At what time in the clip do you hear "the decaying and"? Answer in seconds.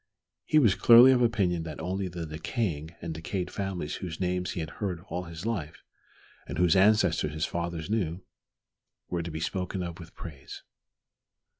2.07-3.13